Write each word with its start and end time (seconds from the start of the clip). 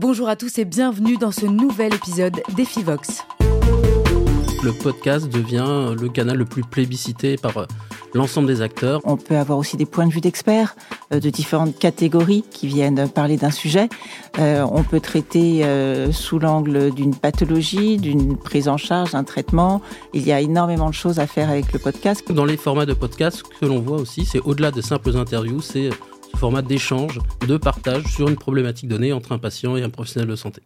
Bonjour 0.00 0.28
à 0.28 0.36
tous 0.36 0.58
et 0.58 0.64
bienvenue 0.64 1.16
dans 1.16 1.32
ce 1.32 1.44
nouvel 1.44 1.92
épisode 1.92 2.40
d'Efivox. 2.54 3.24
Le 4.62 4.70
podcast 4.70 5.28
devient 5.28 5.92
le 6.00 6.08
canal 6.08 6.36
le 6.36 6.44
plus 6.44 6.62
plébiscité 6.62 7.36
par 7.36 7.56
euh, 7.56 7.66
l'ensemble 8.14 8.46
des 8.46 8.62
acteurs. 8.62 9.00
On 9.02 9.16
peut 9.16 9.36
avoir 9.36 9.58
aussi 9.58 9.76
des 9.76 9.86
points 9.86 10.06
de 10.06 10.12
vue 10.12 10.20
d'experts 10.20 10.76
euh, 11.12 11.18
de 11.18 11.30
différentes 11.30 11.76
catégories 11.76 12.44
qui 12.48 12.68
viennent 12.68 13.08
parler 13.08 13.36
d'un 13.36 13.50
sujet. 13.50 13.88
Euh, 14.38 14.64
on 14.70 14.84
peut 14.84 15.00
traiter 15.00 15.64
sous 16.12 16.38
l'angle 16.38 16.92
d'une 16.92 17.16
pathologie, 17.16 17.96
d'une 17.96 18.36
prise 18.36 18.68
en 18.68 18.76
charge, 18.76 19.10
d'un 19.10 19.24
traitement. 19.24 19.82
Il 20.14 20.24
y 20.24 20.30
a 20.30 20.40
énormément 20.40 20.90
de 20.90 20.94
choses 20.94 21.18
à 21.18 21.26
faire 21.26 21.50
avec 21.50 21.72
le 21.72 21.80
podcast. 21.80 22.22
Dans 22.30 22.44
les 22.44 22.56
formats 22.56 22.86
de 22.86 22.94
podcast, 22.94 23.38
ce 23.38 23.58
que 23.58 23.66
l'on 23.66 23.80
voit 23.80 23.96
aussi, 23.96 24.24
c'est 24.24 24.38
au-delà 24.42 24.70
de 24.70 24.80
simples 24.80 25.16
interviews, 25.16 25.60
c'est 25.60 25.90
ce 25.90 26.17
format 26.38 26.62
d'échange, 26.62 27.18
de 27.46 27.56
partage 27.56 28.04
sur 28.04 28.28
une 28.28 28.36
problématique 28.36 28.88
donnée 28.88 29.12
entre 29.12 29.32
un 29.32 29.38
patient 29.38 29.76
et 29.76 29.82
un 29.82 29.90
professionnel 29.90 30.28
de 30.28 30.36
santé. 30.36 30.62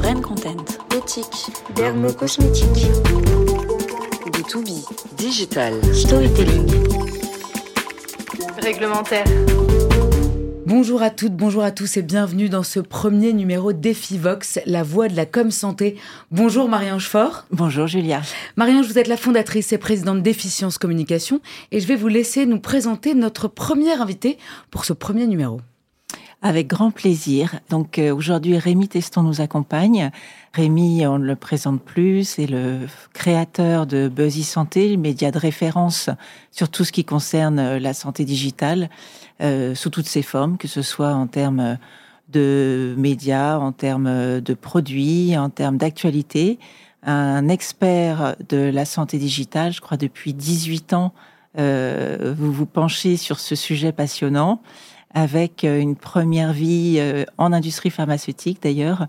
Brain 0.00 0.20
Content, 0.22 0.64
éthique, 0.96 1.50
dermo-cosmétique, 1.76 2.86
B2B, 4.32 5.16
digital, 5.16 5.74
storytelling, 5.94 6.66
réglementaire. 8.62 9.26
Bonjour 10.84 11.00
à 11.00 11.08
toutes, 11.08 11.34
bonjour 11.34 11.62
à 11.62 11.70
tous 11.70 11.96
et 11.96 12.02
bienvenue 12.02 12.50
dans 12.50 12.62
ce 12.62 12.78
premier 12.78 13.32
numéro 13.32 13.72
d'Efivox, 13.72 14.60
la 14.66 14.82
voix 14.82 15.08
de 15.08 15.16
la 15.16 15.24
com 15.24 15.50
santé. 15.50 15.96
Bonjour 16.30 16.68
Marie-Ange 16.68 17.08
Fort. 17.08 17.46
Bonjour 17.50 17.86
Julia. 17.86 18.20
Marie-Ange, 18.56 18.88
vous 18.88 18.98
êtes 18.98 19.08
la 19.08 19.16
fondatrice 19.16 19.72
et 19.72 19.78
présidente 19.78 20.22
d'Efficience 20.22 20.76
Communication 20.76 21.40
et 21.72 21.80
je 21.80 21.86
vais 21.86 21.96
vous 21.96 22.08
laisser 22.08 22.44
nous 22.44 22.60
présenter 22.60 23.14
notre 23.14 23.48
première 23.48 24.02
invité 24.02 24.36
pour 24.70 24.84
ce 24.84 24.92
premier 24.92 25.26
numéro. 25.26 25.62
Avec 26.46 26.66
grand 26.66 26.90
plaisir. 26.90 27.58
Donc 27.70 27.98
euh, 27.98 28.14
aujourd'hui, 28.14 28.58
Rémi 28.58 28.86
Teston 28.86 29.22
nous 29.22 29.40
accompagne. 29.40 30.10
Rémi, 30.52 31.06
on 31.06 31.18
ne 31.18 31.24
le 31.24 31.36
présente 31.36 31.80
plus, 31.80 32.28
c'est 32.28 32.46
le 32.46 32.80
créateur 33.14 33.86
de 33.86 34.08
Buzzy 34.08 34.44
Santé, 34.44 34.90
le 34.90 34.98
média 34.98 35.30
de 35.30 35.38
référence 35.38 36.10
sur 36.50 36.68
tout 36.68 36.84
ce 36.84 36.92
qui 36.92 37.06
concerne 37.06 37.58
euh, 37.58 37.78
la 37.78 37.94
santé 37.94 38.26
digitale, 38.26 38.90
euh, 39.40 39.74
sous 39.74 39.88
toutes 39.88 40.06
ses 40.06 40.20
formes, 40.20 40.58
que 40.58 40.68
ce 40.68 40.82
soit 40.82 41.14
en 41.14 41.26
termes 41.26 41.78
de 42.28 42.94
médias, 42.98 43.56
en 43.56 43.72
termes 43.72 44.42
de 44.42 44.54
produits, 44.54 45.38
en 45.38 45.48
termes 45.48 45.78
d'actualité. 45.78 46.58
Un 47.04 47.48
expert 47.48 48.36
de 48.50 48.70
la 48.70 48.84
santé 48.84 49.16
digitale, 49.16 49.72
je 49.72 49.80
crois 49.80 49.96
depuis 49.96 50.34
18 50.34 50.92
ans, 50.92 51.14
vous 51.56 52.52
vous 52.52 52.66
penchez 52.66 53.16
sur 53.16 53.40
ce 53.40 53.54
sujet 53.54 53.92
passionnant 53.92 54.60
avec 55.14 55.64
euh, 55.64 55.80
une 55.80 55.96
première 55.96 56.52
vie 56.52 56.96
euh, 56.98 57.24
en 57.38 57.52
industrie 57.52 57.90
pharmaceutique 57.90 58.62
d'ailleurs, 58.62 59.06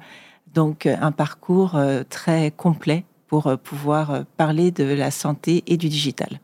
donc 0.53 0.85
euh, 0.85 0.95
un 1.01 1.11
parcours 1.11 1.77
très 2.09 2.51
complet 2.51 3.03
pour 3.27 3.57
pouvoir 3.57 4.23
parler 4.37 4.71
de 4.71 4.83
la 4.83 5.11
santé 5.11 5.63
et 5.67 5.77
du 5.77 5.89
digital. 5.89 6.39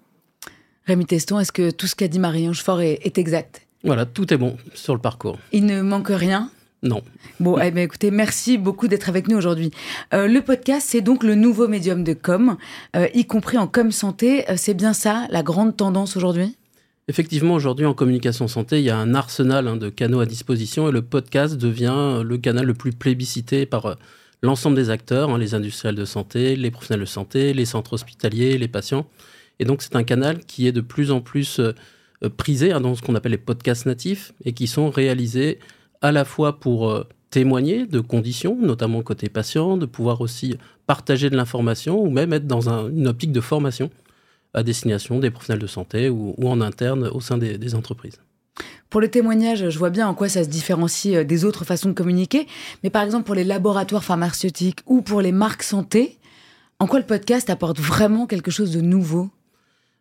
Rémi 0.85 1.05
Teston, 1.05 1.39
est-ce 1.39 1.51
que 1.51 1.69
tout 1.69 1.87
ce 1.87 1.95
qu'a 1.95 2.07
dit 2.07 2.19
Marie-Ange 2.19 2.63
Fort 2.63 2.81
est, 2.81 3.17
exact? 3.17 3.67
Voilà, 3.83 4.05
tout 4.05 4.33
est 4.33 4.37
bon 4.37 4.57
sur 4.73 4.95
le 4.95 4.99
parcours. 4.99 5.37
Il 5.51 5.65
ne 5.65 5.81
manque 5.81 6.09
rien? 6.09 6.49
Non. 6.83 7.03
Bon, 7.39 7.59
eh 7.59 7.69
bien, 7.69 7.83
écoutez, 7.83 8.09
merci 8.09 8.57
beaucoup 8.57 8.87
d'être 8.87 9.07
avec 9.07 9.27
nous 9.27 9.37
aujourd'hui. 9.37 9.69
le 10.11 10.39
podcast, 10.39 10.87
c'est 10.89 11.01
donc 11.01 11.23
le 11.23 11.35
nouveau 11.35 11.67
médium 11.67 12.03
de 12.03 12.13
com, 12.13 12.57
y 13.13 13.25
compris 13.25 13.59
en 13.59 13.67
com 13.67 13.91
santé. 13.91 14.43
c'est 14.57 14.73
bien 14.73 14.93
ça, 14.93 15.27
la 15.29 15.43
grande 15.43 15.77
tendance 15.77 16.17
aujourd'hui? 16.17 16.57
Effectivement, 17.07 17.55
aujourd'hui 17.55 17.85
en 17.85 17.93
communication 17.93 18.47
santé, 18.47 18.79
il 18.79 18.85
y 18.85 18.91
a 18.91 18.97
un 18.97 19.15
arsenal 19.15 19.67
hein, 19.67 19.75
de 19.75 19.89
canaux 19.89 20.19
à 20.19 20.25
disposition 20.27 20.87
et 20.87 20.91
le 20.91 21.01
podcast 21.01 21.57
devient 21.57 22.21
le 22.23 22.37
canal 22.37 22.65
le 22.65 22.75
plus 22.75 22.91
plébiscité 22.91 23.65
par 23.65 23.85
euh, 23.87 23.95
l'ensemble 24.43 24.75
des 24.75 24.91
acteurs, 24.91 25.31
hein, 25.31 25.39
les 25.39 25.55
industriels 25.55 25.95
de 25.95 26.05
santé, 26.05 26.55
les 26.55 26.69
professionnels 26.69 27.01
de 27.01 27.09
santé, 27.09 27.53
les 27.53 27.65
centres 27.65 27.93
hospitaliers, 27.93 28.57
les 28.59 28.67
patients. 28.67 29.07
Et 29.59 29.65
donc 29.65 29.81
c'est 29.81 29.95
un 29.95 30.03
canal 30.03 30.45
qui 30.45 30.67
est 30.67 30.71
de 30.71 30.81
plus 30.81 31.09
en 31.09 31.21
plus 31.21 31.59
euh, 31.59 31.73
euh, 32.23 32.29
prisé 32.29 32.71
hein, 32.71 32.81
dans 32.81 32.93
ce 32.93 33.01
qu'on 33.01 33.15
appelle 33.15 33.31
les 33.31 33.39
podcasts 33.39 33.87
natifs 33.87 34.31
et 34.45 34.53
qui 34.53 34.67
sont 34.67 34.91
réalisés 34.91 35.57
à 36.01 36.11
la 36.11 36.23
fois 36.23 36.59
pour 36.59 37.05
témoigner 37.29 37.85
de 37.85 37.99
conditions, 37.99 38.57
notamment 38.59 39.01
côté 39.01 39.29
patient, 39.29 39.77
de 39.77 39.85
pouvoir 39.85 40.21
aussi 40.21 40.57
partager 40.87 41.29
de 41.29 41.35
l'information 41.35 42.01
ou 42.01 42.09
même 42.09 42.33
être 42.33 42.47
dans 42.47 42.69
une 42.69 43.07
optique 43.07 43.31
de 43.31 43.41
formation 43.41 43.89
à 44.53 44.63
destination 44.63 45.19
des 45.19 45.31
professionnels 45.31 45.61
de 45.61 45.67
santé 45.67 46.09
ou, 46.09 46.35
en 46.43 46.61
interne 46.61 47.07
au 47.07 47.21
sein 47.21 47.37
des, 47.37 47.75
entreprises. 47.75 48.19
Pour 48.89 48.99
le 48.99 49.09
témoignage, 49.09 49.69
je 49.69 49.79
vois 49.79 49.89
bien 49.89 50.07
en 50.07 50.13
quoi 50.13 50.27
ça 50.27 50.43
se 50.43 50.49
différencie 50.49 51.15
euh, 51.15 51.23
des 51.23 51.45
autres 51.45 51.63
façons 51.63 51.89
de 51.89 51.93
communiquer, 51.93 52.47
mais 52.83 52.89
par 52.89 53.03
exemple 53.03 53.25
pour 53.25 53.35
les 53.35 53.45
laboratoires 53.45 54.03
pharmaceutiques 54.03 54.79
ou 54.85 55.01
pour 55.01 55.21
les 55.21 55.31
marques 55.31 55.63
santé, 55.63 56.19
en 56.79 56.87
quoi 56.87 56.99
le 56.99 57.05
podcast 57.05 57.49
apporte 57.49 57.79
vraiment 57.79 58.27
quelque 58.27 58.51
chose 58.51 58.71
de 58.71 58.81
nouveau? 58.81 59.29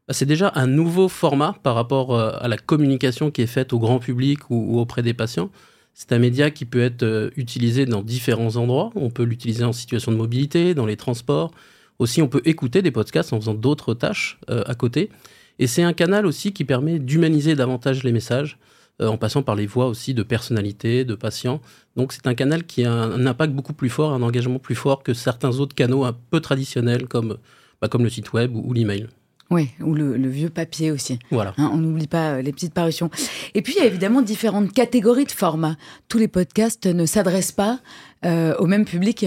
Bah, 0.08 0.14
c'est 0.14 0.26
déjà 0.26 0.50
un 0.56 0.66
nouveau 0.66 1.08
format 1.08 1.54
par 1.62 1.76
rapport 1.76 2.16
euh, 2.16 2.32
à 2.40 2.48
la 2.48 2.56
communication 2.56 3.30
qui 3.30 3.42
est 3.42 3.46
faite 3.46 3.72
au 3.72 3.78
grand 3.78 4.00
public 4.00 4.50
ou, 4.50 4.80
auprès 4.80 5.02
des 5.02 5.14
patients. 5.14 5.50
C'est 5.94 6.10
un 6.10 6.18
média 6.18 6.50
qui 6.50 6.64
peut 6.64 6.82
être 6.82 7.04
euh, 7.04 7.30
utilisé 7.36 7.86
dans 7.86 8.02
différents 8.02 8.56
endroits. 8.56 8.90
On 8.96 9.10
peut 9.10 9.22
l'utiliser 9.22 9.62
en 9.62 9.72
situation 9.72 10.10
de 10.10 10.16
mobilité, 10.16 10.74
dans 10.74 10.86
les 10.86 10.96
transports, 10.96 11.52
aussi, 12.00 12.22
on 12.22 12.28
peut 12.28 12.40
écouter 12.46 12.80
des 12.80 12.90
podcasts 12.90 13.32
en 13.34 13.40
faisant 13.40 13.54
d'autres 13.54 13.92
tâches 13.92 14.38
euh, 14.48 14.64
à 14.66 14.74
côté. 14.74 15.10
Et 15.58 15.66
c'est 15.66 15.82
un 15.82 15.92
canal 15.92 16.24
aussi 16.24 16.52
qui 16.52 16.64
permet 16.64 16.98
d'humaniser 16.98 17.54
davantage 17.54 18.02
les 18.04 18.10
messages 18.10 18.58
euh, 19.02 19.08
en 19.08 19.18
passant 19.18 19.42
par 19.42 19.54
les 19.54 19.66
voix 19.66 19.86
aussi 19.86 20.14
de 20.14 20.22
personnalités, 20.22 21.04
de 21.04 21.14
patients. 21.14 21.60
Donc 21.96 22.14
c'est 22.14 22.26
un 22.26 22.34
canal 22.34 22.64
qui 22.64 22.84
a 22.84 22.92
un, 22.92 23.26
impact 23.26 23.52
beaucoup 23.52 23.74
plus 23.74 23.90
fort, 23.90 24.14
un 24.14 24.22
engagement 24.22 24.58
plus 24.58 24.74
fort 24.74 25.02
que 25.02 25.12
certains 25.12 25.60
autres 25.60 25.74
canaux 25.74 26.04
un 26.04 26.16
peu 26.30 26.40
traditionnels 26.40 27.06
comme, 27.06 27.36
bah, 27.82 27.88
comme 27.88 28.02
le 28.02 28.10
site 28.10 28.32
web 28.32 28.56
ou, 28.56 28.72
l'email. 28.72 29.06
Oui, 29.50 29.68
ou 29.82 29.94
le, 29.94 30.16
vieux 30.28 30.48
papier 30.48 30.92
aussi. 30.92 31.18
Voilà. 31.30 31.52
Hein, 31.58 31.70
on 31.70 31.76
n'oublie 31.76 32.06
pas 32.06 32.36
euh, 32.36 32.42
les 32.42 32.52
petites 32.52 32.72
parutions. 32.72 33.10
Et 33.52 33.60
puis, 33.60 33.74
il 33.76 33.82
y 33.82 33.82
a 33.82 33.86
évidemment 33.86 34.22
différentes 34.22 34.72
catégories 34.72 35.26
de 35.26 35.32
formats. 35.32 35.76
Tous 36.08 36.16
les 36.16 36.28
podcasts 36.28 36.86
ne 36.86 37.04
s'adressent 37.04 37.52
pas 37.52 37.80
au 38.22 38.66
même 38.66 38.84
public. 38.84 39.26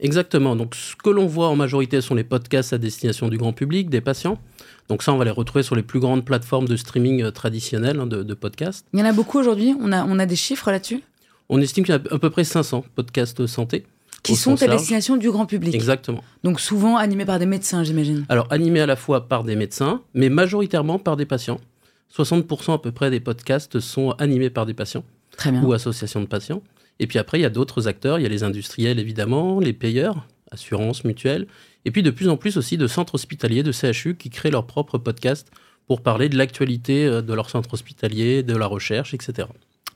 Exactement. 0.00 0.56
Donc, 0.56 0.74
ce 0.74 0.94
que 0.96 1.10
l'on 1.10 1.26
voit 1.26 1.48
en 1.48 1.56
majorité 1.56 2.00
sont 2.00 2.14
les 2.14 2.24
podcasts 2.24 2.72
à 2.72 2.78
destination 2.78 3.28
du 3.28 3.38
grand 3.38 3.52
public, 3.52 3.88
des 3.88 4.00
patients. 4.00 4.38
Donc 4.88 5.02
ça, 5.02 5.12
on 5.12 5.16
va 5.16 5.24
les 5.24 5.30
retrouver 5.30 5.62
sur 5.62 5.74
les 5.74 5.82
plus 5.82 6.00
grandes 6.00 6.24
plateformes 6.24 6.68
de 6.68 6.76
streaming 6.76 7.22
euh, 7.22 7.30
traditionnelles 7.30 8.00
hein, 8.00 8.06
de, 8.06 8.34
podcasts. 8.34 8.86
Il 8.92 9.00
y 9.00 9.02
en 9.02 9.06
a 9.06 9.12
beaucoup 9.12 9.38
aujourd'hui 9.38 9.74
on 9.80 9.92
a, 9.92 10.04
on 10.04 10.18
a 10.18 10.26
des 10.26 10.36
chiffres 10.36 10.70
là-dessus? 10.70 11.02
On 11.48 11.60
estime 11.60 11.84
qu'il 11.84 11.94
y 11.94 11.98
a 11.98 12.14
à 12.14 12.18
peu 12.18 12.30
près 12.30 12.44
500 12.44 12.84
podcasts 12.94 13.46
santé. 13.46 13.84
Qui 14.22 14.34
sont 14.34 14.60
à 14.60 14.66
destination 14.66 15.16
du 15.16 15.30
grand 15.30 15.46
public. 15.46 15.72
Exactement. 15.72 16.24
Donc 16.42 16.58
souvent 16.58 16.96
animés 16.96 17.24
par 17.24 17.38
des 17.38 17.46
médecins, 17.46 17.84
j'imagine. 17.84 18.26
Alors 18.28 18.48
animés 18.50 18.80
à 18.80 18.86
la 18.86 18.96
fois 18.96 19.28
par 19.28 19.44
des 19.44 19.54
médecins, 19.54 20.02
mais 20.14 20.28
majoritairement 20.28 20.98
par 20.98 21.16
des 21.16 21.26
patients. 21.26 21.60
60% 22.16 22.74
à 22.74 22.78
peu 22.78 22.90
près 22.90 23.10
des 23.10 23.20
podcasts 23.20 23.78
sont 23.78 24.12
animés 24.18 24.50
par 24.50 24.66
des 24.66 24.74
patients. 24.74 25.04
Très 25.36 25.52
bien. 25.52 25.62
Ou 25.62 25.72
associations 25.72 26.20
de 26.20 26.26
patients. 26.26 26.60
Et 26.98 27.06
puis 27.06 27.18
après, 27.18 27.38
il 27.38 27.42
y 27.42 27.46
a 27.46 27.50
d'autres 27.50 27.88
acteurs. 27.88 28.18
Il 28.18 28.22
y 28.22 28.26
a 28.26 28.28
les 28.28 28.42
industriels, 28.42 28.98
évidemment, 28.98 29.60
les 29.60 29.72
payeurs, 29.72 30.26
assurances, 30.50 31.04
mutuelles. 31.04 31.46
Et 31.84 31.90
puis 31.90 32.02
de 32.02 32.10
plus 32.10 32.28
en 32.28 32.36
plus 32.36 32.56
aussi 32.56 32.76
de 32.76 32.86
centres 32.86 33.14
hospitaliers, 33.14 33.62
de 33.62 33.72
CHU, 33.72 34.16
qui 34.16 34.30
créent 34.30 34.50
leur 34.50 34.66
propre 34.66 34.98
podcast 34.98 35.50
pour 35.86 36.00
parler 36.00 36.28
de 36.28 36.36
l'actualité 36.36 37.06
euh, 37.06 37.22
de 37.22 37.32
leur 37.32 37.50
centre 37.50 37.72
hospitalier, 37.74 38.42
de 38.42 38.56
la 38.56 38.66
recherche, 38.66 39.14
etc. 39.14 39.48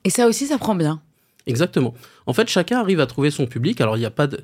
Et 0.04 0.10
ça 0.10 0.26
aussi, 0.26 0.46
ça 0.46 0.58
prend 0.58 0.74
bien. 0.74 1.00
Exactement. 1.46 1.94
En 2.26 2.32
fait, 2.32 2.48
chacun 2.48 2.78
arrive 2.78 3.00
à 3.00 3.06
trouver 3.06 3.30
son 3.30 3.46
public. 3.46 3.80
Alors, 3.80 3.96
il 3.96 4.00
n'y 4.00 4.06
a 4.06 4.10
pas 4.10 4.26
de... 4.26 4.40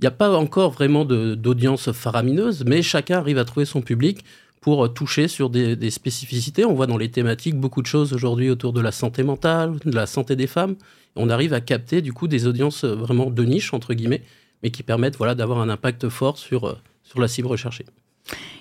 Il 0.00 0.04
n'y 0.04 0.08
a 0.08 0.10
pas 0.10 0.36
encore 0.36 0.72
vraiment 0.72 1.04
d'audience 1.04 1.92
faramineuse, 1.92 2.64
mais 2.66 2.82
chacun 2.82 3.18
arrive 3.18 3.38
à 3.38 3.44
trouver 3.44 3.66
son 3.66 3.82
public 3.82 4.24
pour 4.62 4.94
toucher 4.94 5.26
sur 5.26 5.50
des, 5.50 5.74
des, 5.74 5.90
spécificités. 5.90 6.64
On 6.64 6.72
voit 6.72 6.86
dans 6.86 6.96
les 6.96 7.10
thématiques 7.10 7.56
beaucoup 7.56 7.82
de 7.82 7.86
choses 7.86 8.12
aujourd'hui 8.12 8.48
autour 8.48 8.72
de 8.72 8.80
la 8.80 8.92
santé 8.92 9.24
mentale, 9.24 9.78
de 9.84 9.90
la 9.90 10.06
santé 10.06 10.36
des 10.36 10.46
femmes. 10.46 10.76
On 11.16 11.28
arrive 11.28 11.52
à 11.52 11.60
capter 11.60 12.00
du 12.00 12.12
coup 12.12 12.28
des 12.28 12.46
audiences 12.46 12.84
euh, 12.84 12.94
vraiment 12.94 13.28
de 13.28 13.42
niche 13.42 13.74
entre 13.74 13.92
guillemets, 13.92 14.22
mais 14.62 14.70
qui 14.70 14.84
permettent 14.84 15.16
voilà 15.16 15.34
d'avoir 15.34 15.58
un 15.58 15.68
impact 15.68 16.08
fort 16.08 16.38
sur 16.38 16.64
euh, 16.64 16.74
sur 17.02 17.20
la 17.20 17.26
cible 17.26 17.48
recherchée. 17.48 17.84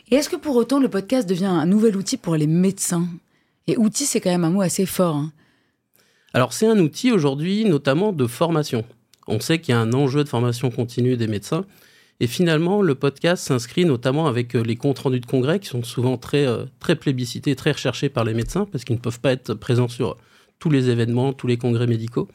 Et 0.10 0.16
est-ce 0.16 0.28
que 0.28 0.36
pour 0.36 0.56
autant 0.56 0.80
le 0.80 0.90
podcast 0.90 1.30
devient 1.30 1.46
un 1.46 1.68
nouvel 1.68 1.96
outil 1.96 2.18
pour 2.18 2.36
les 2.36 2.48
médecins? 2.48 3.08
Et 3.68 3.78
outil, 3.78 4.08
c'est 4.08 4.20
quand 4.20 4.32
même 4.32 4.44
un 4.44 4.50
mot 4.50 4.62
assez 4.62 4.88
fort. 4.88 5.16
Hein. 5.16 5.32
Alors 6.34 6.52
c'est 6.52 6.66
un 6.66 6.80
outil 6.80 7.12
aujourd'hui 7.12 7.64
notamment 7.64 8.12
de 8.12 8.26
formation. 8.26 8.84
On 9.28 9.40
sait 9.40 9.62
qu'il 9.62 9.74
y 9.74 9.78
a 9.78 9.80
un 9.80 9.94
enjeu 9.94 10.24
de 10.24 10.30
formation 10.30 10.72
continue 10.72 11.16
des 11.16 11.28
médecins 11.28 11.64
et 12.22 12.28
finalement, 12.28 12.84
le 12.84 12.94
podcast 12.94 13.44
s'inscrit 13.48 13.84
notamment 13.84 14.28
avec 14.28 14.56
euh, 14.56 14.62
les 14.62 14.76
comptes 14.76 15.00
rendus 15.00 15.20
de 15.20 15.26
congrès 15.26 15.60
qui 15.60 15.68
sont 15.68 15.82
souvent 15.82 16.18
très, 16.18 16.46
euh, 16.46 16.66
très 16.80 16.96
plébiscités, 16.96 17.56
très 17.56 17.72
recherchés 17.72 18.10
par 18.10 18.24
les 18.26 18.36
médecins 18.36 18.68
parce 18.72 18.84
qu'ils 18.84 18.96
ne 18.96 19.02
peuvent 19.02 19.20
pas 19.20 19.32
être 19.32 19.56
présents 19.56 19.88
sur 19.88 20.18
tous 20.60 20.70
les 20.70 20.92
événements, 20.92 21.34
tous 21.34 21.48
les 21.48 21.58
congrès 21.58 21.88
médicaux. 21.88 22.28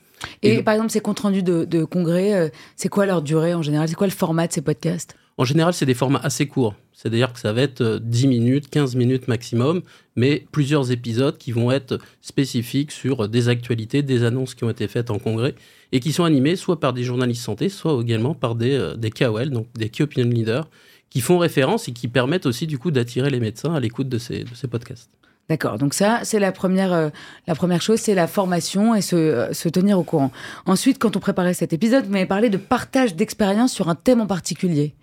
Et, 0.42 0.60
par 0.64 0.74
exemple, 0.74 0.90
ces 0.90 0.98
comptes 0.98 1.20
rendus 1.20 1.44
de, 1.44 1.84
congrès, 1.84 2.34
euh, 2.34 2.48
c'est 2.74 2.88
quoi 2.88 3.06
leur 3.06 3.22
durée 3.22 3.54
en 3.54 3.62
général? 3.62 3.88
C'est 3.88 3.94
quoi 3.94 4.08
le 4.08 4.12
format 4.12 4.48
de 4.48 4.52
ces 4.52 4.60
podcasts? 4.60 5.14
En 5.38 5.44
général, 5.44 5.74
c'est 5.74 5.86
des 5.86 5.94
formats 5.94 6.20
assez 6.22 6.46
courts. 6.46 6.74
C'est-à-dire 6.94 7.32
que 7.32 7.38
ça 7.38 7.52
va 7.52 7.60
être 7.60 7.98
10 8.02 8.26
minutes, 8.26 8.70
15 8.70 8.96
minutes 8.96 9.28
maximum, 9.28 9.82
mais 10.16 10.46
plusieurs 10.50 10.90
épisodes 10.90 11.36
qui 11.36 11.52
vont 11.52 11.70
être 11.70 11.98
spécifiques 12.22 12.90
sur 12.90 13.28
des 13.28 13.50
actualités, 13.50 14.02
des 14.02 14.24
annonces 14.24 14.54
qui 14.54 14.64
ont 14.64 14.70
été 14.70 14.88
faites 14.88 15.10
en 15.10 15.18
congrès 15.18 15.54
et 15.92 16.00
qui 16.00 16.12
sont 16.12 16.24
animés 16.24 16.56
soit 16.56 16.80
par 16.80 16.94
des 16.94 17.04
journalistes 17.04 17.42
santé, 17.42 17.68
soit 17.68 18.00
également 18.00 18.34
par 18.34 18.54
des, 18.54 18.94
des 18.96 19.10
KOL, 19.10 19.50
donc 19.50 19.66
des 19.74 19.90
Key 19.90 20.04
Opinion 20.04 20.30
Leaders, 20.30 20.68
qui 21.10 21.20
font 21.20 21.38
référence 21.38 21.88
et 21.88 21.92
qui 21.92 22.08
permettent 22.08 22.46
aussi 22.46 22.66
du 22.66 22.78
coup 22.78 22.90
d'attirer 22.90 23.30
les 23.30 23.40
médecins 23.40 23.74
à 23.74 23.80
l'écoute 23.80 24.08
de 24.08 24.18
ces, 24.18 24.44
podcasts. 24.70 25.10
D'accord, 25.48 25.78
donc 25.78 25.94
ça, 25.94 26.20
c'est 26.24 26.40
la 26.40 26.50
première, 26.50 26.92
euh, 26.92 27.08
la 27.46 27.54
première 27.54 27.80
chose, 27.80 28.00
c'est 28.00 28.14
la 28.14 28.26
formation 28.26 28.94
et 28.94 29.00
se, 29.00 29.14
euh, 29.14 29.52
se, 29.52 29.68
tenir 29.68 29.98
au 29.98 30.02
courant. 30.02 30.32
Ensuite, 30.66 30.98
quand 30.98 31.16
on 31.16 31.20
préparait 31.20 31.54
cet 31.54 31.72
épisode, 31.72 32.04
vous 32.04 32.10
m'avez 32.10 32.26
parlé 32.26 32.50
de 32.50 32.56
partage 32.56 33.14
d'expérience 33.14 33.72
sur 33.72 33.88
un 33.88 33.94
thème 33.94 34.20
en 34.20 34.26
particulier. 34.26 34.94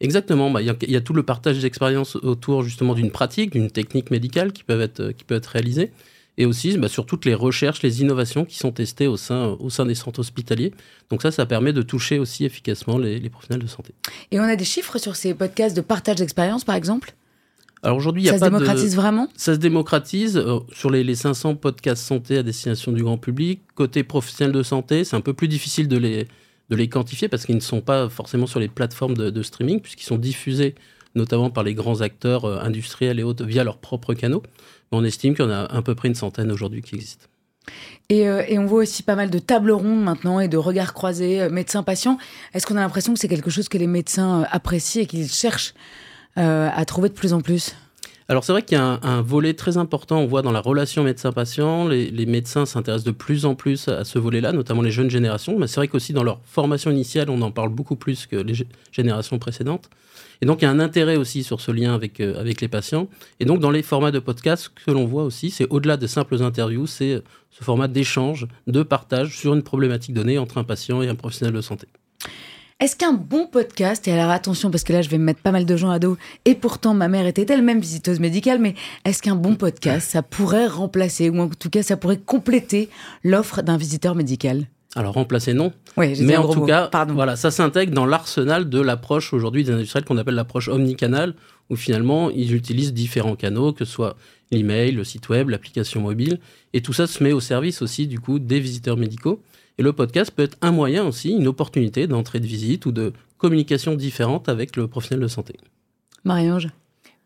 Exactement, 0.00 0.50
bah, 0.50 0.60
il 0.60 0.66
bah, 0.66 0.76
y, 0.82 0.92
y, 0.92 0.96
a 0.96 1.00
tout 1.00 1.12
le 1.12 1.22
partage 1.22 1.60
d'expérience 1.60 2.16
autour 2.16 2.62
justement 2.62 2.94
d'une 2.94 3.10
pratique, 3.10 3.52
d'une 3.52 3.70
technique 3.70 4.10
médicale 4.10 4.52
qui 4.52 4.64
peut 4.64 4.80
être, 4.80 5.12
qui 5.12 5.24
peut 5.24 5.34
être 5.34 5.46
réalisée, 5.46 5.92
et 6.36 6.46
aussi 6.46 6.76
bah, 6.78 6.88
sur 6.88 7.06
toutes 7.06 7.24
les 7.24 7.34
recherches, 7.34 7.82
les 7.82 8.00
innovations 8.02 8.44
qui 8.44 8.56
sont 8.56 8.72
testées 8.72 9.06
au 9.06 9.16
sein, 9.16 9.56
au 9.60 9.70
sein 9.70 9.86
des 9.86 9.94
centres 9.94 10.20
hospitaliers. 10.20 10.72
Donc 11.10 11.22
ça, 11.22 11.30
ça 11.30 11.46
permet 11.46 11.72
de 11.72 11.82
toucher 11.82 12.18
aussi 12.18 12.44
efficacement 12.44 12.98
les, 12.98 13.20
les 13.20 13.30
professionnels 13.30 13.62
de 13.62 13.68
santé. 13.68 13.94
Et 14.30 14.40
on 14.40 14.44
a 14.44 14.56
des 14.56 14.64
chiffres 14.64 14.98
sur 14.98 15.16
ces 15.16 15.34
podcasts 15.34 15.76
de 15.76 15.80
partage 15.80 16.16
d'expérience, 16.16 16.64
par 16.64 16.74
exemple? 16.74 17.14
Alors 17.82 17.98
aujourd'hui, 17.98 18.22
il 18.22 18.26
y 18.26 18.28
a 18.30 18.32
ça 18.32 18.38
pas 18.38 18.46
se 18.46 18.50
démocratise 18.50 18.90
de... 18.92 18.96
vraiment? 18.96 19.28
Ça 19.36 19.54
se 19.54 19.58
démocratise 19.58 20.36
euh, 20.38 20.58
sur 20.72 20.90
les, 20.90 21.04
les, 21.04 21.14
500 21.14 21.56
podcasts 21.56 22.02
santé 22.02 22.38
à 22.38 22.42
destination 22.42 22.92
du 22.92 23.02
grand 23.02 23.18
public. 23.18 23.60
Côté 23.74 24.02
professionnel 24.02 24.52
de 24.52 24.62
santé, 24.62 25.04
c'est 25.04 25.16
un 25.16 25.20
peu 25.20 25.34
plus 25.34 25.48
difficile 25.48 25.86
de 25.86 25.98
les, 25.98 26.26
de 26.70 26.76
les 26.76 26.88
quantifier 26.88 27.28
parce 27.28 27.44
qu'ils 27.44 27.54
ne 27.54 27.60
sont 27.60 27.80
pas 27.80 28.08
forcément 28.08 28.46
sur 28.46 28.60
les 28.60 28.68
plateformes 28.68 29.14
de, 29.14 29.42
streaming 29.42 29.80
puisqu'ils 29.80 30.06
sont 30.06 30.18
diffusés 30.18 30.74
notamment 31.14 31.50
par 31.50 31.62
les 31.62 31.74
grands 31.74 32.00
acteurs 32.00 32.44
euh, 32.44 32.58
industriels 32.60 33.20
et 33.20 33.22
autres 33.22 33.44
via 33.44 33.62
leurs 33.62 33.78
propres 33.78 34.14
canaux. 34.14 34.42
On 34.90 35.04
estime 35.04 35.34
qu'il 35.34 35.44
y 35.44 35.48
en 35.48 35.50
a 35.50 35.62
à 35.62 35.82
peu 35.82 35.94
près 35.94 36.08
une 36.08 36.14
centaine 36.16 36.50
aujourd'hui 36.50 36.82
qui 36.82 36.96
existent. 36.96 37.26
Et, 38.08 38.28
euh, 38.28 38.42
on 38.58 38.66
voit 38.66 38.82
aussi 38.82 39.02
pas 39.02 39.14
mal 39.14 39.30
de 39.30 39.38
tables 39.38 39.70
rondes 39.70 40.02
maintenant 40.02 40.40
et 40.40 40.48
de 40.48 40.56
regards 40.56 40.92
croisés, 40.92 41.40
euh, 41.40 41.50
médecins-patients. 41.50 42.18
Est-ce 42.52 42.66
qu'on 42.66 42.76
a 42.76 42.80
l'impression 42.80 43.14
que 43.14 43.20
c'est 43.20 43.28
quelque 43.28 43.50
chose 43.50 43.68
que 43.68 43.78
les 43.78 43.86
médecins 43.86 44.44
apprécient 44.50 45.02
et 45.02 45.06
qu'ils 45.06 45.30
cherchent 45.30 45.74
à 46.36 46.84
trouver 46.84 47.10
de 47.10 47.14
plus 47.14 47.32
en 47.32 47.40
plus? 47.40 47.76
Alors 48.28 48.42
c'est 48.42 48.52
vrai 48.52 48.62
qu'il 48.62 48.78
y 48.78 48.80
a 48.80 49.00
un, 49.02 49.20
volet 49.20 49.52
très 49.52 49.76
important, 49.76 50.18
on 50.18 50.26
voit 50.26 50.40
dans 50.40 50.52
la 50.52 50.60
relation 50.60 51.04
médecin-patient, 51.04 51.88
les, 51.88 52.26
médecins 52.26 52.64
s'intéressent 52.64 53.04
de 53.04 53.10
plus 53.10 53.44
en 53.44 53.54
plus 53.54 53.88
à 53.88 54.04
ce 54.04 54.18
volet-là, 54.18 54.52
notamment 54.52 54.80
les 54.80 54.90
jeunes 54.90 55.10
générations, 55.10 55.58
mais 55.58 55.66
c'est 55.66 55.76
vrai 55.76 55.88
qu'aussi 55.88 56.14
dans 56.14 56.22
leur 56.22 56.40
formation 56.44 56.90
initiale, 56.90 57.28
on 57.28 57.42
en 57.42 57.50
parle 57.50 57.68
beaucoup 57.68 57.96
plus 57.96 58.26
que 58.26 58.36
les 58.36 58.54
générations 58.92 59.38
précédentes. 59.38 59.90
Et 60.40 60.46
donc 60.46 60.62
il 60.62 60.64
y 60.64 60.68
a 60.68 60.70
un 60.70 60.80
intérêt 60.80 61.16
aussi 61.16 61.44
sur 61.44 61.60
ce 61.60 61.70
lien 61.70 61.94
avec, 61.94 62.20
euh, 62.20 62.40
avec 62.40 62.62
les 62.62 62.68
patients. 62.68 63.08
Et 63.40 63.44
donc 63.44 63.60
dans 63.60 63.70
les 63.70 63.82
formats 63.82 64.10
de 64.10 64.18
podcast, 64.18 64.70
ce 64.74 64.84
que 64.84 64.90
l'on 64.90 65.04
voit 65.04 65.24
aussi, 65.24 65.50
c'est 65.50 65.66
au-delà 65.68 65.98
de 65.98 66.06
simples 66.06 66.42
interviews, 66.42 66.86
c'est 66.86 67.22
ce 67.50 67.62
format 67.62 67.88
d'échange, 67.88 68.48
de 68.66 68.82
partage 68.82 69.36
sur 69.38 69.54
une 69.54 69.62
problématique 69.62 70.14
donnée 70.14 70.38
entre 70.38 70.58
un 70.58 70.64
patient 70.64 71.02
et 71.02 71.08
un 71.08 71.14
professionnel 71.14 71.54
de 71.54 71.60
santé. 71.60 71.88
Est-ce 72.80 72.96
qu'un 72.96 73.12
bon 73.12 73.46
podcast, 73.46 74.08
et 74.08 74.12
alors 74.12 74.30
attention 74.32 74.68
parce 74.72 74.82
que 74.82 74.92
là 74.92 75.00
je 75.00 75.08
vais 75.08 75.16
me 75.16 75.22
mettre 75.24 75.40
pas 75.40 75.52
mal 75.52 75.64
de 75.64 75.76
gens 75.76 75.90
à 75.90 76.00
dos, 76.00 76.16
et 76.44 76.56
pourtant 76.56 76.92
ma 76.92 77.06
mère 77.06 77.24
était 77.24 77.46
elle-même 77.48 77.78
visiteuse 77.80 78.18
médicale, 78.18 78.58
mais 78.58 78.74
est-ce 79.04 79.22
qu'un 79.22 79.36
bon 79.36 79.54
podcast, 79.54 80.10
ça 80.10 80.22
pourrait 80.22 80.66
remplacer, 80.66 81.30
ou 81.30 81.38
en 81.38 81.48
tout 81.48 81.70
cas 81.70 81.84
ça 81.84 81.96
pourrait 81.96 82.18
compléter 82.18 82.88
l'offre 83.22 83.62
d'un 83.62 83.76
visiteur 83.76 84.16
médical? 84.16 84.66
Alors 84.96 85.14
remplacer 85.14 85.54
non, 85.54 85.72
oui, 85.96 86.14
mais 86.22 86.36
en 86.36 86.48
tout 86.48 86.60
mot. 86.60 86.66
cas, 86.66 86.88
Pardon. 86.88 87.14
voilà, 87.14 87.36
ça 87.36 87.52
s'intègre 87.52 87.92
dans 87.94 88.06
l'arsenal 88.06 88.68
de 88.68 88.80
l'approche 88.80 89.32
aujourd'hui 89.32 89.62
des 89.62 89.72
industriels 89.72 90.04
qu'on 90.04 90.18
appelle 90.18 90.34
l'approche 90.34 90.68
omnicanal, 90.68 91.34
où 91.70 91.76
finalement 91.76 92.28
ils 92.30 92.54
utilisent 92.54 92.92
différents 92.92 93.36
canaux, 93.36 93.72
que 93.72 93.84
ce 93.84 93.92
soit 93.92 94.16
l'email, 94.50 94.90
le 94.92 95.04
site 95.04 95.28
web, 95.28 95.48
l'application 95.48 96.00
mobile, 96.00 96.40
et 96.72 96.80
tout 96.82 96.92
ça 96.92 97.06
se 97.06 97.22
met 97.22 97.32
au 97.32 97.40
service 97.40 97.82
aussi 97.82 98.08
du 98.08 98.18
coup 98.18 98.40
des 98.40 98.58
visiteurs 98.58 98.96
médicaux. 98.96 99.40
Et 99.78 99.82
le 99.82 99.92
podcast 99.92 100.30
peut 100.30 100.42
être 100.42 100.56
un 100.62 100.72
moyen 100.72 101.04
aussi, 101.04 101.30
une 101.30 101.48
opportunité 101.48 102.06
d'entrée 102.06 102.40
de 102.40 102.46
visite 102.46 102.86
ou 102.86 102.92
de 102.92 103.12
communication 103.38 103.94
différente 103.94 104.48
avec 104.48 104.76
le 104.76 104.86
professionnel 104.86 105.22
de 105.22 105.28
santé. 105.28 105.56
Marie-Ange 106.24 106.68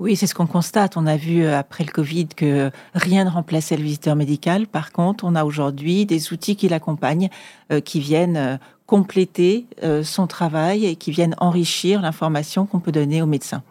oui, 0.00 0.14
c'est 0.14 0.28
ce 0.28 0.34
qu'on 0.34 0.46
constate. 0.46 0.96
On 0.96 1.06
a 1.06 1.16
vu 1.16 1.42
euh, 1.42 1.58
après 1.58 1.82
le 1.82 1.90
Covid 1.90 2.28
que 2.28 2.70
rien 2.94 3.24
ne 3.24 3.30
remplaçait 3.30 3.76
le 3.76 3.82
visiteur 3.82 4.14
médical. 4.14 4.68
Par 4.68 4.92
contre, 4.92 5.24
on 5.24 5.34
a 5.34 5.44
aujourd'hui 5.44 6.06
des 6.06 6.32
outils 6.32 6.54
qui 6.54 6.68
l'accompagnent, 6.68 7.30
euh, 7.72 7.80
qui 7.80 7.98
viennent 7.98 8.36
euh, 8.36 8.56
compléter 8.86 9.66
euh, 9.82 10.04
son 10.04 10.28
travail 10.28 10.86
et 10.86 10.94
qui 10.94 11.10
viennent 11.10 11.34
enrichir 11.38 12.00
l'information 12.00 12.64
qu'on 12.64 12.78
peut 12.78 12.92
donner 12.92 13.22
aux 13.22 13.26
médecins. 13.26 13.62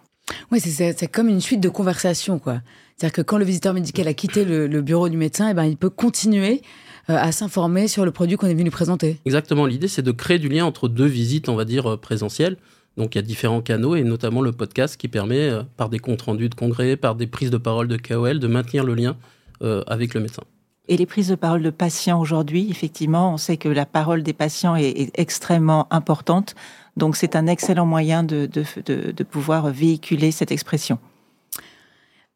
Oui, 0.51 0.59
c'est 0.59 1.07
comme 1.07 1.29
une 1.29 1.39
suite 1.39 1.61
de 1.61 1.69
conversations, 1.69 2.39
quoi. 2.39 2.59
C'est-à-dire 2.95 3.13
que 3.13 3.21
quand 3.21 3.37
le 3.37 3.45
visiteur 3.45 3.73
médical 3.73 4.07
a 4.07 4.13
quitté 4.13 4.43
le, 4.43 4.67
le 4.67 4.81
bureau 4.81 5.07
du 5.07 5.15
médecin, 5.15 5.49
eh 5.49 5.53
ben, 5.53 5.63
il 5.63 5.77
peut 5.77 5.89
continuer 5.89 6.61
à 7.07 7.31
s'informer 7.31 7.87
sur 7.87 8.05
le 8.05 8.11
produit 8.11 8.37
qu'on 8.37 8.47
est 8.47 8.53
venu 8.53 8.63
lui 8.63 8.69
présenter. 8.71 9.17
Exactement. 9.25 9.65
L'idée, 9.65 9.87
c'est 9.87 10.01
de 10.01 10.11
créer 10.11 10.39
du 10.39 10.49
lien 10.49 10.65
entre 10.65 10.87
deux 10.89 11.05
visites, 11.05 11.49
on 11.49 11.55
va 11.55 11.65
dire, 11.65 11.93
euh, 11.93 11.97
présentielles. 11.97 12.57
Donc 12.97 13.13
il 13.13 13.19
y 13.19 13.19
a 13.19 13.21
différents 13.21 13.61
canaux 13.61 13.95
et 13.95 14.03
notamment 14.03 14.41
le 14.41 14.51
podcast 14.51 14.97
qui 14.97 15.07
permet, 15.07 15.49
euh, 15.49 15.63
par 15.77 15.89
des 15.89 15.99
comptes 15.99 16.23
rendus 16.23 16.49
de 16.49 16.55
congrès, 16.55 16.97
par 16.97 17.15
des 17.15 17.27
prises 17.27 17.51
de 17.51 17.57
parole 17.57 17.87
de 17.87 17.97
KOL, 17.97 18.39
de 18.39 18.47
maintenir 18.47 18.83
le 18.83 18.95
lien 18.95 19.15
euh, 19.61 19.83
avec 19.87 20.13
le 20.13 20.21
médecin. 20.21 20.43
Et 20.89 20.97
les 20.97 21.05
prises 21.05 21.27
de 21.27 21.35
parole 21.35 21.61
de 21.61 21.69
patients 21.69 22.19
aujourd'hui, 22.19 22.67
effectivement, 22.71 23.33
on 23.33 23.37
sait 23.37 23.57
que 23.57 23.69
la 23.69 23.85
parole 23.85 24.23
des 24.23 24.33
patients 24.33 24.75
est, 24.75 24.89
est 24.89 25.11
extrêmement 25.19 25.87
importante. 25.91 26.55
Donc 26.95 27.15
c'est 27.15 27.35
un 27.35 27.45
excellent 27.45 27.85
moyen 27.85 28.23
de, 28.23 28.47
de, 28.47 28.63
de, 28.85 29.11
de 29.11 29.23
pouvoir 29.23 29.69
véhiculer 29.69 30.31
cette 30.31 30.51
expression. 30.51 30.97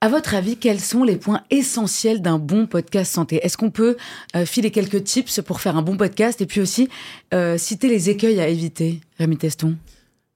À 0.03 0.09
votre 0.09 0.33
avis, 0.33 0.57
quels 0.57 0.79
sont 0.79 1.03
les 1.03 1.15
points 1.15 1.41
essentiels 1.51 2.23
d'un 2.23 2.39
bon 2.39 2.65
podcast 2.65 3.13
santé? 3.13 3.39
Est-ce 3.43 3.55
qu'on 3.55 3.69
peut 3.69 3.97
euh, 4.35 4.47
filer 4.47 4.71
quelques 4.71 5.03
tips 5.03 5.41
pour 5.41 5.61
faire 5.61 5.77
un 5.77 5.83
bon 5.83 5.95
podcast 5.95 6.41
et 6.41 6.47
puis 6.47 6.59
aussi 6.59 6.89
euh, 7.35 7.55
citer 7.59 7.87
les 7.87 8.09
écueils 8.09 8.39
à 8.39 8.47
éviter 8.47 8.99
Rémi 9.19 9.37
Teston? 9.37 9.77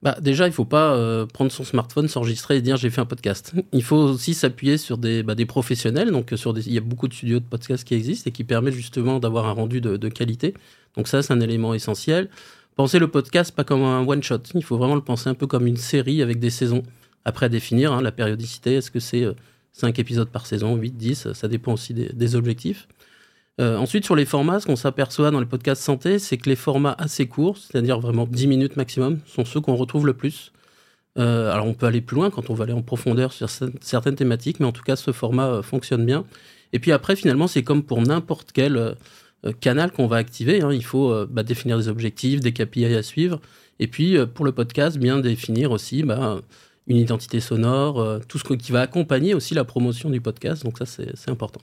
Bah, 0.02 0.18
déjà, 0.20 0.46
il 0.46 0.50
ne 0.50 0.54
faut 0.54 0.64
pas 0.64 0.94
euh, 0.94 1.26
prendre 1.26 1.50
son 1.50 1.64
smartphone, 1.64 2.06
s'enregistrer 2.06 2.58
et 2.58 2.62
dire 2.62 2.76
j'ai 2.76 2.90
fait 2.90 3.00
un 3.00 3.06
podcast. 3.06 3.54
Il 3.72 3.82
faut 3.82 3.96
aussi 3.96 4.34
s'appuyer 4.34 4.78
sur 4.78 4.98
des, 4.98 5.24
bah, 5.24 5.34
des 5.34 5.46
professionnels. 5.46 6.12
Donc, 6.12 6.32
sur 6.36 6.54
des, 6.54 6.68
il 6.68 6.72
y 6.72 6.78
a 6.78 6.80
beaucoup 6.80 7.08
de 7.08 7.14
studios 7.14 7.40
de 7.40 7.44
podcast 7.44 7.82
qui 7.82 7.94
existent 7.94 8.28
et 8.28 8.32
qui 8.32 8.44
permettent 8.44 8.74
justement 8.74 9.18
d'avoir 9.18 9.46
un 9.46 9.52
rendu 9.52 9.80
de, 9.80 10.08
qualité. 10.08 10.54
Donc, 10.96 11.08
ça, 11.08 11.24
c'est 11.24 11.32
un 11.32 11.40
élément 11.40 11.74
essentiel. 11.74 12.28
Pensez 12.76 13.00
le 13.00 13.08
podcast 13.08 13.50
pas 13.50 13.64
comme 13.64 13.82
un 13.82 14.06
one-shot. 14.06 14.42
Il 14.54 14.62
faut 14.62 14.78
vraiment 14.78 14.94
le 14.94 15.02
penser 15.02 15.28
un 15.28 15.34
peu 15.34 15.48
comme 15.48 15.66
une 15.66 15.76
série 15.76 16.22
avec 16.22 16.38
des 16.38 16.50
saisons. 16.50 16.84
Après, 17.24 17.48
définir 17.48 17.92
hein, 17.92 18.00
la 18.00 18.12
périodicité. 18.12 18.74
Est-ce 18.74 18.92
que 18.92 19.00
c'est 19.00 19.26
5 19.76 19.98
épisodes 19.98 20.30
par 20.30 20.46
saison, 20.46 20.74
8, 20.74 20.96
10 20.96 21.32
Ça 21.34 21.48
dépend 21.48 21.74
aussi 21.74 21.92
des, 21.92 22.34
objectifs. 22.34 22.88
Euh, 23.60 23.76
ensuite, 23.76 24.04
sur 24.06 24.16
les 24.16 24.24
formats, 24.24 24.58
ce 24.58 24.66
qu'on 24.66 24.76
s'aperçoit 24.76 25.30
dans 25.30 25.40
les 25.40 25.46
podcasts 25.46 25.82
santé, 25.82 26.18
c'est 26.18 26.38
que 26.38 26.48
les 26.48 26.56
formats 26.56 26.94
assez 26.98 27.26
courts, 27.26 27.58
c'est-à-dire 27.58 28.00
vraiment 28.00 28.26
10 28.26 28.46
minutes 28.46 28.76
maximum, 28.76 29.18
sont 29.26 29.44
ceux 29.44 29.60
qu'on 29.60 29.76
retrouve 29.76 30.06
le 30.06 30.14
plus. 30.14 30.52
Euh, 31.18 31.52
alors, 31.52 31.66
on 31.66 31.74
peut 31.74 31.84
aller 31.84 32.00
plus 32.00 32.16
loin 32.16 32.30
quand 32.30 32.48
on 32.48 32.54
va 32.54 32.64
aller 32.64 32.72
en 32.72 32.82
profondeur 32.82 33.34
sur 33.34 33.50
certaines 33.80 34.16
thématiques, 34.16 34.60
mais 34.60 34.66
en 34.66 34.72
tout 34.72 34.82
cas, 34.82 34.96
ce 34.96 35.12
format 35.12 35.46
euh, 35.46 35.62
fonctionne 35.62 36.06
bien. 36.06 36.24
Et 36.72 36.78
puis 36.78 36.92
après, 36.92 37.14
finalement, 37.14 37.46
c'est 37.46 37.62
comme 37.62 37.82
pour 37.82 38.00
n'importe 38.00 38.52
quel 38.52 38.96
canal 39.60 39.92
qu'on 39.92 40.06
va 40.06 40.16
activer. 40.16 40.62
Hein. 40.62 40.72
Il 40.72 40.84
faut 40.84 41.26
bah, 41.26 41.42
définir 41.42 41.78
des 41.78 41.88
objectifs, 41.88 42.40
des 42.40 42.52
KPI 42.52 42.86
à 42.86 43.02
suivre. 43.02 43.40
Et 43.78 43.86
puis, 43.86 44.16
pour 44.34 44.44
le 44.44 44.52
podcast, 44.52 44.98
bien 44.98 45.20
définir 45.20 45.70
aussi 45.70 46.02
bah, 46.02 46.40
une 46.86 46.96
identité 46.96 47.40
sonore, 47.40 48.20
tout 48.28 48.38
ce 48.38 48.44
qui 48.54 48.72
va 48.72 48.82
accompagner 48.82 49.34
aussi 49.34 49.54
la 49.54 49.64
promotion 49.64 50.10
du 50.10 50.20
podcast. 50.20 50.64
Donc 50.64 50.78
ça, 50.78 50.86
c'est 50.86 51.30
important 51.30 51.60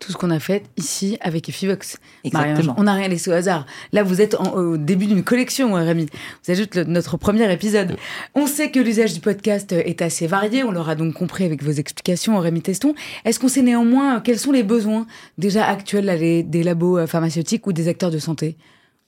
tout 0.00 0.12
ce 0.12 0.16
qu'on 0.16 0.30
a 0.30 0.40
fait 0.40 0.64
ici 0.76 1.18
avec 1.20 1.48
Efivox. 1.48 1.98
Exactement. 2.24 2.74
on 2.78 2.84
n'a 2.84 2.94
rien 2.94 3.06
laissé 3.06 3.30
au 3.30 3.34
hasard. 3.34 3.66
Là, 3.92 4.02
vous 4.02 4.20
êtes 4.20 4.34
en, 4.34 4.54
au 4.54 4.76
début 4.78 5.06
d'une 5.06 5.22
collection, 5.22 5.74
Rémi. 5.74 6.06
Vous 6.44 6.50
ajoutez 6.50 6.80
le, 6.80 6.90
notre 6.90 7.18
premier 7.18 7.52
épisode. 7.52 7.96
On 8.34 8.46
sait 8.46 8.70
que 8.70 8.80
l'usage 8.80 9.12
du 9.12 9.20
podcast 9.20 9.72
est 9.72 10.00
assez 10.00 10.26
varié. 10.26 10.64
On 10.64 10.72
l'aura 10.72 10.94
donc 10.94 11.14
compris 11.14 11.44
avec 11.44 11.62
vos 11.62 11.70
explications, 11.70 12.38
Rémi 12.40 12.62
Teston. 12.62 12.94
Est-ce 13.26 13.38
qu'on 13.38 13.48
sait 13.48 13.62
néanmoins 13.62 14.20
quels 14.20 14.38
sont 14.38 14.52
les 14.52 14.62
besoins 14.62 15.06
déjà 15.36 15.66
actuels 15.66 16.06
là, 16.06 16.16
les, 16.16 16.42
des 16.42 16.62
labos 16.62 17.06
pharmaceutiques 17.06 17.66
ou 17.66 17.74
des 17.74 17.86
acteurs 17.86 18.10
de 18.10 18.18
santé 18.18 18.56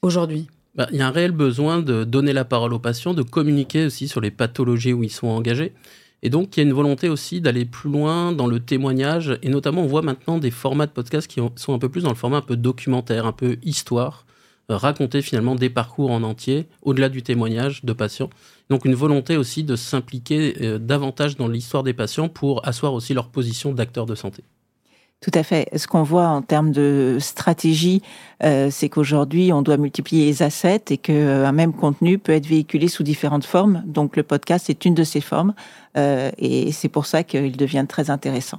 aujourd'hui? 0.02 0.46
Bah, 0.74 0.88
il 0.90 0.98
y 0.98 1.02
a 1.02 1.06
un 1.06 1.10
réel 1.10 1.32
besoin 1.32 1.80
de 1.80 2.04
donner 2.04 2.32
la 2.32 2.44
parole 2.44 2.72
aux 2.72 2.78
patients, 2.78 3.12
de 3.12 3.22
communiquer 3.22 3.86
aussi 3.86 4.08
sur 4.08 4.20
les 4.20 4.30
pathologies 4.30 4.92
où 4.92 5.02
ils 5.02 5.10
sont 5.10 5.28
engagés. 5.28 5.74
Et 6.22 6.30
donc, 6.30 6.56
il 6.56 6.60
y 6.60 6.62
a 6.62 6.66
une 6.66 6.72
volonté 6.72 7.08
aussi 7.08 7.40
d'aller 7.40 7.64
plus 7.64 7.90
loin 7.90 8.32
dans 8.32 8.46
le 8.46 8.60
témoignage. 8.60 9.38
Et 9.42 9.48
notamment, 9.48 9.82
on 9.82 9.86
voit 9.86 10.02
maintenant 10.02 10.38
des 10.38 10.52
formats 10.52 10.86
de 10.86 10.92
podcasts 10.92 11.26
qui 11.26 11.40
sont 11.56 11.74
un 11.74 11.78
peu 11.78 11.88
plus 11.88 12.04
dans 12.04 12.10
le 12.10 12.16
format 12.16 12.38
un 12.38 12.42
peu 12.42 12.56
documentaire, 12.56 13.26
un 13.26 13.32
peu 13.32 13.58
histoire, 13.62 14.24
euh, 14.70 14.76
raconter 14.76 15.20
finalement 15.20 15.56
des 15.56 15.68
parcours 15.68 16.12
en 16.12 16.22
entier, 16.22 16.68
au-delà 16.82 17.08
du 17.08 17.22
témoignage 17.22 17.84
de 17.84 17.92
patients. 17.92 18.30
Donc, 18.70 18.84
une 18.84 18.94
volonté 18.94 19.36
aussi 19.36 19.64
de 19.64 19.74
s'impliquer 19.74 20.56
euh, 20.62 20.78
davantage 20.78 21.36
dans 21.36 21.48
l'histoire 21.48 21.82
des 21.82 21.92
patients 21.92 22.28
pour 22.28 22.66
asseoir 22.66 22.94
aussi 22.94 23.14
leur 23.14 23.28
position 23.28 23.72
d'acteurs 23.72 24.06
de 24.06 24.14
santé. 24.14 24.44
Tout 25.22 25.30
à 25.34 25.44
fait. 25.44 25.68
Ce 25.76 25.86
qu'on 25.86 26.02
voit 26.02 26.26
en 26.26 26.42
termes 26.42 26.72
de 26.72 27.18
stratégie, 27.20 28.02
euh, 28.42 28.70
c'est 28.72 28.88
qu'aujourd'hui, 28.88 29.52
on 29.52 29.62
doit 29.62 29.76
multiplier 29.76 30.26
les 30.26 30.42
assets 30.42 30.82
et 30.90 30.98
qu'un 30.98 31.12
euh, 31.14 31.52
même 31.52 31.72
contenu 31.72 32.18
peut 32.18 32.32
être 32.32 32.46
véhiculé 32.46 32.88
sous 32.88 33.04
différentes 33.04 33.44
formes. 33.44 33.84
Donc, 33.86 34.16
le 34.16 34.24
podcast 34.24 34.68
est 34.68 34.84
une 34.84 34.94
de 34.94 35.04
ces 35.04 35.20
formes 35.20 35.54
euh, 35.96 36.32
et 36.38 36.72
c'est 36.72 36.88
pour 36.88 37.06
ça 37.06 37.22
qu'il 37.22 37.56
devient 37.56 37.86
très 37.88 38.10
intéressant. 38.10 38.58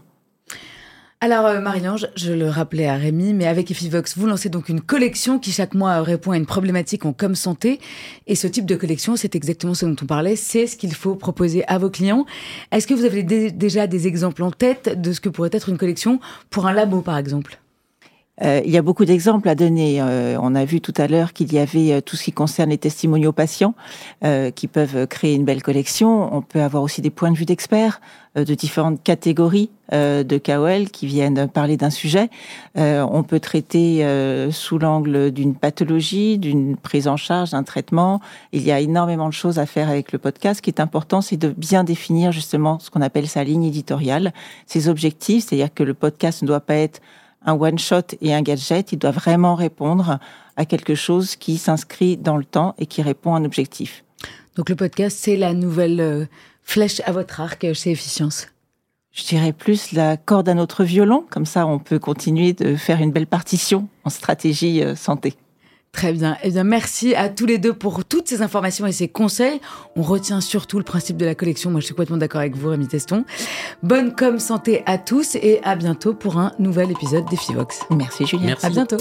Alors, 1.23 1.45
euh, 1.45 1.61
Marie-Ange, 1.61 2.09
je 2.17 2.33
le 2.33 2.49
rappelais 2.49 2.85
à 2.85 2.97
Rémi, 2.97 3.33
mais 3.33 3.47
avec 3.47 3.71
Efivox, 3.71 4.17
vous 4.17 4.27
lancez 4.27 4.49
donc 4.49 4.67
une 4.67 4.81
collection 4.81 5.39
qui 5.39 5.53
chaque 5.53 5.73
mois 5.73 6.01
répond 6.01 6.31
à 6.31 6.35
une 6.35 6.45
problématique 6.45 7.05
en 7.05 7.13
com 7.13 7.33
santé. 7.33 7.79
Et 8.27 8.35
ce 8.35 8.45
type 8.45 8.65
de 8.65 8.75
collection, 8.75 9.15
c'est 9.15 9.33
exactement 9.33 9.73
ce 9.73 9.85
dont 9.85 9.95
on 10.01 10.05
parlait, 10.05 10.35
c'est 10.35 10.67
ce 10.67 10.75
qu'il 10.75 10.93
faut 10.93 11.15
proposer 11.15 11.65
à 11.69 11.77
vos 11.77 11.89
clients. 11.89 12.25
Est-ce 12.73 12.87
que 12.87 12.93
vous 12.93 13.05
avez 13.05 13.23
déjà 13.23 13.87
des 13.87 14.05
exemples 14.05 14.43
en 14.43 14.51
tête 14.51 14.99
de 14.99 15.13
ce 15.13 15.21
que 15.21 15.29
pourrait 15.29 15.51
être 15.53 15.69
une 15.69 15.77
collection 15.77 16.19
pour 16.49 16.67
un 16.67 16.73
labo, 16.73 16.99
par 16.99 17.17
exemple? 17.17 17.62
Euh, 18.41 18.61
il 18.65 18.71
y 18.71 18.77
a 18.77 18.81
beaucoup 18.81 19.05
d'exemples 19.05 19.47
à 19.47 19.53
donner. 19.53 20.01
Euh, 20.01 20.37
on 20.41 20.55
a 20.55 20.65
vu 20.65 20.81
tout 20.81 20.93
à 20.97 21.07
l'heure 21.07 21.33
qu'il 21.33 21.53
y 21.53 21.59
avait 21.59 21.93
euh, 21.93 22.01
tout 22.01 22.15
ce 22.15 22.23
qui 22.23 22.31
concerne 22.31 22.71
les 22.71 22.79
testimoniaux 22.79 23.31
patients 23.31 23.75
qui 24.55 24.67
peuvent 24.67 25.07
créer 25.07 25.35
une 25.35 25.43
belle 25.45 25.61
collection. 25.61 26.33
On 26.33 26.41
peut 26.41 26.61
avoir 26.61 26.81
aussi 26.81 27.01
des 27.01 27.09
points 27.09 27.31
de 27.31 27.37
vue 27.37 27.45
d'experts 27.45 27.99
de 28.35 28.53
différentes 28.55 29.03
catégories 29.03 29.69
de 29.91 30.37
KOL 30.37 30.89
qui 30.89 31.07
viennent 31.07 31.47
parler 31.47 31.77
d'un 31.77 31.89
sujet. 31.89 32.29
on 32.75 33.23
peut 33.23 33.39
traiter 33.39 34.05
sous 34.51 34.79
l'angle 34.79 35.31
d'une 35.31 35.55
pathologie, 35.55 36.37
d'une 36.37 36.77
prise 36.77 37.07
en 37.07 37.17
charge, 37.17 37.51
d'un 37.51 37.63
traitement. 37.63 38.21
Il 38.53 38.63
y 38.63 38.71
a 38.71 38.79
énormément 38.79 39.27
de 39.27 39.33
choses 39.33 39.59
à 39.59 39.65
faire 39.65 39.89
avec 39.89 40.13
le 40.13 40.19
podcast. 40.19 40.57
Ce 40.57 40.61
qui 40.61 40.69
est 40.69 40.79
important, 40.79 41.21
c'est 41.21 41.37
de 41.37 41.49
bien 41.49 41.83
définir 41.83 42.31
justement 42.31 42.79
ce 42.79 42.89
qu'on 42.89 43.01
appelle 43.01 43.27
sa 43.27 43.43
ligne 43.43 43.65
éditoriale, 43.65 44.33
ses 44.65 44.87
objectifs, 44.87 45.45
c'est-à-dire 45.47 45.73
que 45.73 45.83
le 45.83 45.93
podcast 45.93 46.41
ne 46.41 46.47
doit 46.47 46.61
pas 46.61 46.75
être 46.75 47.01
un 47.45 47.53
one-shot 47.53 48.15
et 48.21 48.33
un 48.33 48.41
gadget, 48.41 48.91
il 48.91 48.99
doit 48.99 49.11
vraiment 49.11 49.55
répondre 49.55 50.19
à 50.55 50.65
quelque 50.65 50.95
chose 50.95 51.35
qui 51.35 51.57
s'inscrit 51.57 52.17
dans 52.17 52.37
le 52.37 52.45
temps 52.45 52.75
et 52.77 52.85
qui 52.85 53.01
répond 53.01 53.35
à 53.35 53.39
un 53.39 53.45
objectif. 53.45 54.03
Donc 54.55 54.69
le 54.69 54.75
podcast, 54.75 55.17
c'est 55.19 55.35
la 55.35 55.53
nouvelle 55.53 55.99
euh, 55.99 56.25
flèche 56.61 57.01
à 57.05 57.11
votre 57.11 57.41
arc 57.41 57.73
chez 57.73 57.91
Efficience 57.91 58.47
je 59.13 59.23
dirais 59.25 59.53
plus 59.53 59.91
la 59.91 60.17
corde 60.17 60.49
à 60.49 60.55
notre 60.55 60.83
violon, 60.83 61.23
comme 61.29 61.45
ça 61.45 61.65
on 61.67 61.79
peut 61.79 61.99
continuer 61.99 62.53
de 62.53 62.75
faire 62.75 62.99
une 62.99 63.11
belle 63.11 63.27
partition 63.27 63.87
en 64.03 64.09
stratégie 64.09 64.83
euh, 64.83 64.95
santé. 64.95 65.35
Très 65.93 66.11
bien. 66.11 66.37
Eh 66.43 66.49
bien, 66.49 66.63
merci 66.63 67.13
à 67.15 67.29
tous 67.29 67.45
les 67.45 67.59
deux 67.59 67.71
pour 67.71 68.03
toutes 68.03 68.27
ces 68.27 68.41
informations 68.41 68.85
et 68.87 68.91
ces 68.91 69.07
conseils. 69.07 69.61
On 69.95 70.01
retient 70.01 70.41
surtout 70.41 70.79
le 70.79 70.83
principe 70.83 71.17
de 71.17 71.25
la 71.25 71.35
collection. 71.35 71.69
Moi, 71.69 71.79
je 71.79 71.85
suis 71.85 71.93
complètement 71.93 72.17
d'accord 72.17 72.41
avec 72.41 72.57
vous, 72.57 72.69
Rémi 72.69 72.87
Teston. 72.87 73.23
Bonne 73.83 74.13
com 74.13 74.39
santé 74.39 74.81
à 74.87 74.97
tous 74.97 75.35
et 75.35 75.61
à 75.63 75.75
bientôt 75.75 76.13
pour 76.15 76.39
un 76.39 76.51
nouvel 76.57 76.91
épisode 76.91 77.25
d'Efivox. 77.29 77.81
Merci, 77.91 78.25
Julien. 78.25 78.55
À 78.63 78.69
bientôt. 78.69 78.97